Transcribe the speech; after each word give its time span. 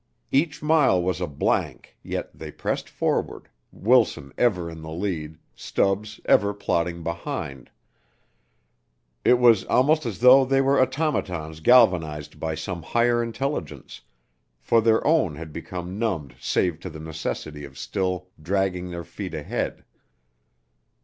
Each 0.31 0.63
mile 0.63 0.99
was 0.99 1.21
a 1.21 1.27
blank, 1.27 1.95
yet 2.01 2.31
they 2.35 2.51
pressed 2.51 2.89
forward, 2.89 3.49
Wilson 3.71 4.33
ever 4.35 4.67
in 4.67 4.81
the 4.81 4.89
lead, 4.89 5.37
Stubbs 5.53 6.19
ever 6.25 6.55
plodding 6.55 7.03
behind. 7.03 7.69
It 9.23 9.37
was 9.37 9.63
almost 9.65 10.07
as 10.07 10.17
though 10.17 10.43
they 10.43 10.59
were 10.59 10.81
automatons 10.81 11.59
galvanized 11.59 12.39
by 12.39 12.55
some 12.55 12.81
higher 12.81 13.21
intelligence, 13.21 14.01
for 14.59 14.81
their 14.81 15.05
own 15.05 15.35
had 15.35 15.53
become 15.53 15.99
numbed 15.99 16.33
save 16.39 16.79
to 16.79 16.89
the 16.89 16.99
necessity 16.99 17.63
of 17.63 17.77
still 17.77 18.27
dragging 18.41 18.89
their 18.89 19.03
feet 19.03 19.35
ahead. 19.35 19.85